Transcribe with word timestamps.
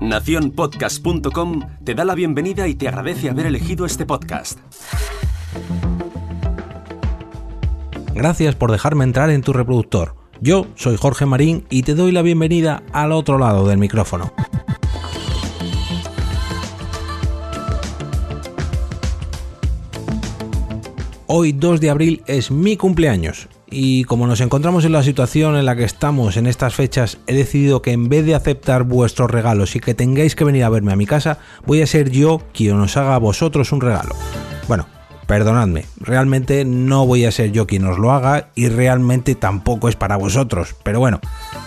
Naciónpodcast.com 0.00 1.60
te 1.84 1.94
da 1.94 2.04
la 2.04 2.14
bienvenida 2.14 2.68
y 2.68 2.74
te 2.74 2.88
agradece 2.88 3.30
haber 3.30 3.46
elegido 3.46 3.86
este 3.86 4.04
podcast. 4.04 4.58
Gracias 8.14 8.54
por 8.54 8.70
dejarme 8.70 9.04
entrar 9.04 9.30
en 9.30 9.42
tu 9.42 9.52
reproductor. 9.52 10.14
Yo 10.40 10.66
soy 10.74 10.96
Jorge 10.96 11.26
Marín 11.26 11.66
y 11.70 11.82
te 11.82 11.94
doy 11.94 12.12
la 12.12 12.22
bienvenida 12.22 12.82
al 12.92 13.12
otro 13.12 13.38
lado 13.38 13.66
del 13.66 13.78
micrófono. 13.78 14.32
Hoy 21.26 21.52
2 21.52 21.80
de 21.80 21.90
abril 21.90 22.22
es 22.26 22.50
mi 22.50 22.76
cumpleaños 22.76 23.48
y 23.70 24.04
como 24.04 24.26
nos 24.26 24.40
encontramos 24.40 24.84
en 24.84 24.92
la 24.92 25.02
situación 25.02 25.56
en 25.56 25.66
la 25.66 25.76
que 25.76 25.84
estamos 25.84 26.36
en 26.36 26.46
estas 26.46 26.74
fechas, 26.74 27.18
he 27.26 27.34
decidido 27.34 27.82
que 27.82 27.92
en 27.92 28.08
vez 28.08 28.24
de 28.24 28.34
aceptar 28.34 28.84
vuestros 28.84 29.30
regalos 29.30 29.76
y 29.76 29.80
que 29.80 29.94
tengáis 29.94 30.36
que 30.36 30.44
venir 30.44 30.64
a 30.64 30.68
verme 30.68 30.92
a 30.92 30.96
mi 30.96 31.06
casa, 31.06 31.38
voy 31.66 31.82
a 31.82 31.86
ser 31.86 32.10
yo 32.10 32.42
quien 32.52 32.80
os 32.80 32.96
haga 32.96 33.14
a 33.14 33.18
vosotros 33.18 33.72
un 33.72 33.80
regalo. 33.80 34.14
Bueno, 34.68 34.86
Perdonadme, 35.26 35.86
realmente 35.98 36.64
no 36.64 37.06
voy 37.06 37.24
a 37.24 37.32
ser 37.32 37.50
yo 37.50 37.66
quien 37.66 37.86
os 37.86 37.98
lo 37.98 38.12
haga 38.12 38.50
y 38.54 38.68
realmente 38.68 39.34
tampoco 39.34 39.88
es 39.88 39.96
para 39.96 40.16
vosotros, 40.16 40.76
pero 40.82 41.00
bueno, 41.00 41.20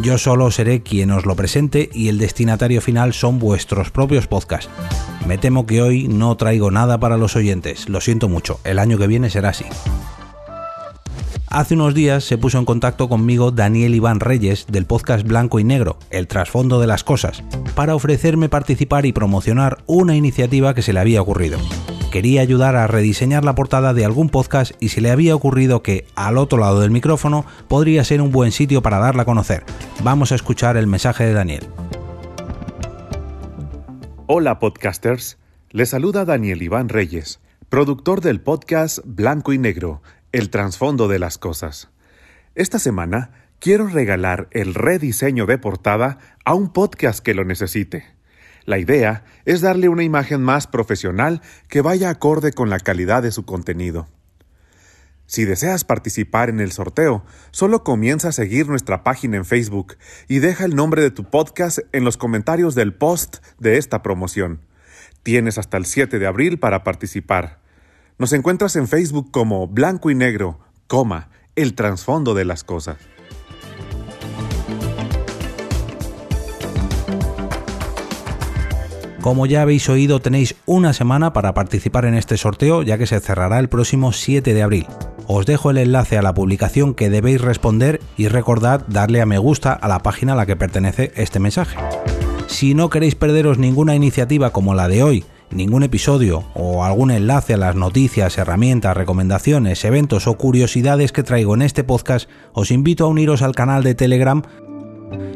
yo 0.00 0.16
solo 0.16 0.50
seré 0.50 0.82
quien 0.82 1.10
os 1.10 1.26
lo 1.26 1.36
presente 1.36 1.90
y 1.92 2.08
el 2.08 2.18
destinatario 2.18 2.80
final 2.80 3.12
son 3.12 3.38
vuestros 3.38 3.90
propios 3.90 4.26
podcasts. 4.26 4.70
Me 5.26 5.36
temo 5.36 5.66
que 5.66 5.82
hoy 5.82 6.08
no 6.08 6.34
traigo 6.36 6.70
nada 6.70 6.98
para 6.98 7.18
los 7.18 7.36
oyentes, 7.36 7.88
lo 7.90 8.00
siento 8.00 8.28
mucho, 8.28 8.58
el 8.64 8.78
año 8.78 8.96
que 8.96 9.06
viene 9.06 9.28
será 9.28 9.50
así. 9.50 9.66
Hace 11.52 11.74
unos 11.74 11.92
días 11.92 12.24
se 12.24 12.38
puso 12.38 12.58
en 12.58 12.64
contacto 12.64 13.10
conmigo 13.10 13.50
Daniel 13.50 13.94
Iván 13.94 14.20
Reyes 14.20 14.64
del 14.68 14.86
podcast 14.86 15.26
Blanco 15.26 15.60
y 15.60 15.64
Negro, 15.64 15.98
El 16.08 16.26
trasfondo 16.26 16.80
de 16.80 16.86
las 16.86 17.04
cosas, 17.04 17.44
para 17.74 17.94
ofrecerme 17.94 18.48
participar 18.48 19.04
y 19.04 19.12
promocionar 19.12 19.84
una 19.86 20.16
iniciativa 20.16 20.72
que 20.74 20.80
se 20.80 20.94
le 20.94 21.00
había 21.00 21.20
ocurrido 21.20 21.58
quería 22.10 22.42
ayudar 22.42 22.76
a 22.76 22.86
rediseñar 22.86 23.42
la 23.42 23.54
portada 23.54 23.94
de 23.94 24.04
algún 24.04 24.28
podcast 24.28 24.72
y 24.80 24.90
se 24.90 25.00
le 25.00 25.10
había 25.10 25.34
ocurrido 25.34 25.82
que 25.82 26.06
al 26.14 26.36
otro 26.36 26.58
lado 26.58 26.80
del 26.80 26.90
micrófono 26.90 27.46
podría 27.68 28.04
ser 28.04 28.20
un 28.20 28.30
buen 28.30 28.52
sitio 28.52 28.82
para 28.82 28.98
darla 28.98 29.22
a 29.22 29.24
conocer. 29.24 29.64
Vamos 30.04 30.30
a 30.30 30.34
escuchar 30.34 30.76
el 30.76 30.86
mensaje 30.86 31.24
de 31.24 31.32
Daniel. 31.32 31.66
Hola 34.26 34.58
podcasters, 34.58 35.38
les 35.70 35.88
saluda 35.88 36.26
Daniel 36.26 36.62
Iván 36.62 36.90
Reyes, 36.90 37.40
productor 37.72 38.20
del 38.20 38.42
podcast 38.42 38.98
Blanco 39.02 39.54
y 39.54 39.56
Negro, 39.56 40.02
el 40.32 40.50
trasfondo 40.50 41.08
de 41.08 41.18
las 41.18 41.38
cosas. 41.38 41.88
Esta 42.54 42.78
semana 42.78 43.48
quiero 43.60 43.86
regalar 43.86 44.46
el 44.50 44.74
rediseño 44.74 45.46
de 45.46 45.56
portada 45.56 46.18
a 46.44 46.52
un 46.52 46.74
podcast 46.74 47.20
que 47.20 47.32
lo 47.32 47.46
necesite. 47.46 48.04
La 48.66 48.78
idea 48.78 49.24
es 49.46 49.62
darle 49.62 49.88
una 49.88 50.02
imagen 50.02 50.42
más 50.42 50.66
profesional 50.66 51.40
que 51.68 51.80
vaya 51.80 52.10
acorde 52.10 52.52
con 52.52 52.68
la 52.68 52.78
calidad 52.78 53.22
de 53.22 53.32
su 53.32 53.46
contenido. 53.46 54.06
Si 55.24 55.46
deseas 55.46 55.84
participar 55.84 56.50
en 56.50 56.60
el 56.60 56.72
sorteo, 56.72 57.24
solo 57.52 57.84
comienza 57.84 58.28
a 58.28 58.32
seguir 58.32 58.68
nuestra 58.68 59.02
página 59.02 59.38
en 59.38 59.46
Facebook 59.46 59.96
y 60.28 60.40
deja 60.40 60.66
el 60.66 60.76
nombre 60.76 61.00
de 61.00 61.10
tu 61.10 61.24
podcast 61.24 61.78
en 61.92 62.04
los 62.04 62.18
comentarios 62.18 62.74
del 62.74 62.92
post 62.92 63.38
de 63.58 63.78
esta 63.78 64.02
promoción. 64.02 64.60
Tienes 65.22 65.56
hasta 65.56 65.78
el 65.78 65.86
7 65.86 66.18
de 66.18 66.26
abril 66.26 66.58
para 66.58 66.84
participar. 66.84 67.61
Nos 68.22 68.32
encuentras 68.32 68.76
en 68.76 68.86
Facebook 68.86 69.32
como 69.32 69.66
Blanco 69.66 70.08
y 70.08 70.14
Negro, 70.14 70.60
coma, 70.86 71.28
el 71.56 71.74
trasfondo 71.74 72.34
de 72.34 72.44
las 72.44 72.62
cosas. 72.62 72.98
Como 79.20 79.46
ya 79.46 79.62
habéis 79.62 79.88
oído, 79.88 80.20
tenéis 80.20 80.54
una 80.66 80.92
semana 80.92 81.32
para 81.32 81.52
participar 81.52 82.04
en 82.04 82.14
este 82.14 82.36
sorteo 82.36 82.84
ya 82.84 82.96
que 82.96 83.08
se 83.08 83.18
cerrará 83.18 83.58
el 83.58 83.68
próximo 83.68 84.12
7 84.12 84.54
de 84.54 84.62
abril. 84.62 84.86
Os 85.26 85.44
dejo 85.44 85.72
el 85.72 85.78
enlace 85.78 86.16
a 86.16 86.22
la 86.22 86.32
publicación 86.32 86.94
que 86.94 87.10
debéis 87.10 87.40
responder 87.40 88.00
y 88.16 88.28
recordad 88.28 88.86
darle 88.86 89.20
a 89.20 89.26
me 89.26 89.38
gusta 89.38 89.72
a 89.72 89.88
la 89.88 89.98
página 89.98 90.34
a 90.34 90.36
la 90.36 90.46
que 90.46 90.54
pertenece 90.54 91.10
este 91.16 91.40
mensaje. 91.40 91.76
Si 92.46 92.74
no 92.74 92.88
queréis 92.88 93.16
perderos 93.16 93.58
ninguna 93.58 93.96
iniciativa 93.96 94.50
como 94.50 94.74
la 94.74 94.86
de 94.86 95.02
hoy, 95.02 95.24
ningún 95.52 95.82
episodio 95.82 96.44
o 96.54 96.84
algún 96.84 97.10
enlace 97.10 97.54
a 97.54 97.58
las 97.58 97.76
noticias, 97.76 98.38
herramientas, 98.38 98.96
recomendaciones, 98.96 99.84
eventos 99.84 100.26
o 100.26 100.36
curiosidades 100.36 101.12
que 101.12 101.22
traigo 101.22 101.54
en 101.54 101.62
este 101.62 101.84
podcast, 101.84 102.28
os 102.52 102.70
invito 102.70 103.04
a 103.04 103.08
uniros 103.08 103.42
al 103.42 103.54
canal 103.54 103.82
de 103.82 103.94
Telegram 103.94 104.42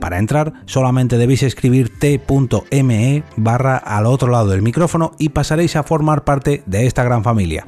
para 0.00 0.18
entrar 0.18 0.54
solamente 0.66 1.18
debéis 1.18 1.42
escribir 1.42 1.98
t.me 1.98 3.22
barra 3.36 3.76
al 3.76 4.06
otro 4.06 4.30
lado 4.30 4.48
del 4.48 4.62
micrófono 4.62 5.12
y 5.18 5.28
pasaréis 5.28 5.76
a 5.76 5.82
formar 5.82 6.24
parte 6.24 6.62
de 6.66 6.86
esta 6.86 7.04
gran 7.04 7.22
familia. 7.22 7.66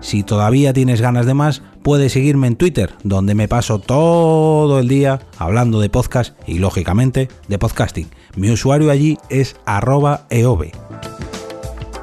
Si 0.00 0.22
todavía 0.22 0.72
tienes 0.72 1.00
ganas 1.00 1.26
de 1.26 1.34
más, 1.34 1.62
puedes 1.82 2.12
seguirme 2.12 2.46
en 2.46 2.56
Twitter, 2.56 2.92
donde 3.04 3.34
me 3.34 3.48
paso 3.48 3.78
todo 3.78 4.78
el 4.78 4.88
día 4.88 5.20
hablando 5.38 5.80
de 5.80 5.88
podcast 5.88 6.36
y 6.46 6.58
lógicamente 6.58 7.28
de 7.48 7.58
podcasting. 7.58 8.08
Mi 8.36 8.50
usuario 8.50 8.90
allí 8.90 9.18
es 9.30 9.56
arroba 9.64 10.26
eove. 10.30 10.72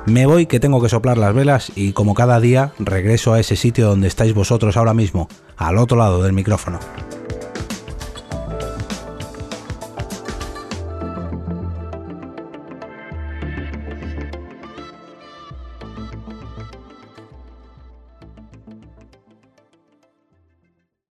Me 0.08 0.26
voy 0.26 0.48
que 0.48 0.60
tengo 0.60 0.82
que 0.82 0.90
soplar 0.90 1.18
las 1.18 1.34
velas 1.34 1.72
y 1.76 1.94
como 1.94 2.16
cada 2.16 2.40
día 2.40 2.72
regreso 2.80 3.34
a 3.34 3.40
ese 3.40 3.56
sitio 3.56 3.88
donde 3.88 4.08
estáis 4.08 4.34
vosotros 4.34 4.76
ahora 4.76 4.96
mismo, 4.96 5.28
al 5.58 5.78
otro 5.78 5.98
lado 5.98 6.24
del 6.24 6.34
micrófono. 6.34 6.80